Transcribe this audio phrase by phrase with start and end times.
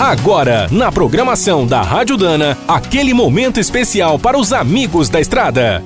[0.00, 5.82] Agora, na programação da Rádio Dana, aquele momento especial para os amigos da estrada.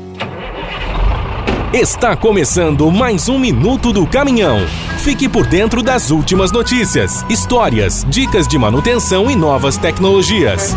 [1.72, 4.66] Está começando mais um Minuto do Caminhão.
[4.98, 10.76] Fique por dentro das últimas notícias, histórias, dicas de manutenção e novas tecnologias.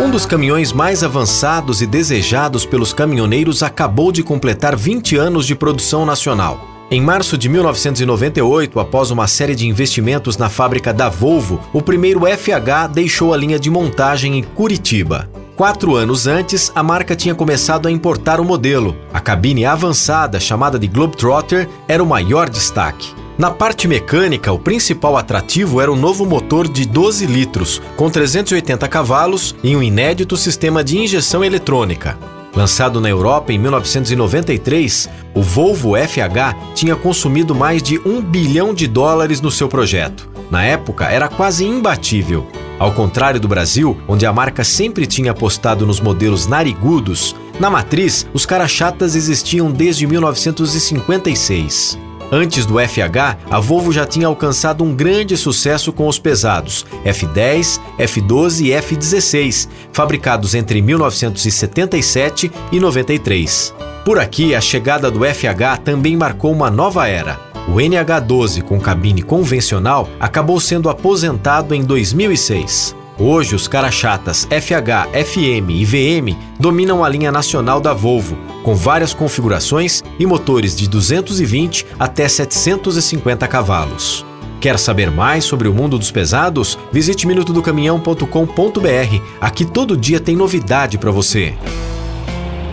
[0.00, 5.54] Um dos caminhões mais avançados e desejados pelos caminhoneiros acabou de completar 20 anos de
[5.54, 6.71] produção nacional.
[6.92, 12.26] Em março de 1998, após uma série de investimentos na fábrica da Volvo, o primeiro
[12.26, 15.26] FH deixou a linha de montagem em Curitiba.
[15.56, 18.94] Quatro anos antes, a marca tinha começado a importar o modelo.
[19.10, 23.14] A cabine avançada, chamada de Globetrotter, era o maior destaque.
[23.38, 28.86] Na parte mecânica, o principal atrativo era o novo motor de 12 litros, com 380
[28.86, 32.18] cavalos e um inédito sistema de injeção eletrônica.
[32.54, 38.86] Lançado na Europa em 1993, o Volvo FH tinha consumido mais de um bilhão de
[38.86, 40.28] dólares no seu projeto.
[40.50, 42.46] Na época, era quase imbatível.
[42.78, 48.26] Ao contrário do Brasil, onde a marca sempre tinha apostado nos modelos narigudos, na matriz,
[48.34, 51.98] os cara-chatas existiam desde 1956.
[52.34, 57.78] Antes do FH, a Volvo já tinha alcançado um grande sucesso com os pesados F10,
[57.98, 63.74] F12 e F16, fabricados entre 1977 e 93.
[64.02, 67.38] Por aqui, a chegada do FH também marcou uma nova era.
[67.68, 72.96] O NH12 com cabine convencional acabou sendo aposentado em 2006.
[73.18, 79.12] Hoje, os cara-chatas FH, FM e VM dominam a linha nacional da Volvo, com várias
[79.12, 84.24] configurações e motores de 220 até 750 cavalos.
[84.60, 86.78] Quer saber mais sobre o mundo dos pesados?
[86.92, 89.20] Visite minutodocaminhão.com.br.
[89.40, 91.54] Aqui todo dia tem novidade para você.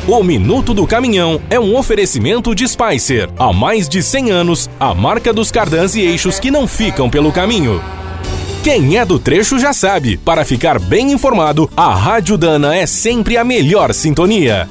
[0.08, 3.30] O Minuto do Caminhão é um oferecimento de Spicer.
[3.38, 7.31] Há mais de 100 anos, a marca dos cardãs e eixos que não ficam pelo
[7.31, 7.81] caminho.
[8.64, 13.38] Quem é do trecho já sabe, para ficar bem informado, a Rádio Dana é sempre
[13.38, 14.68] a melhor sintonia.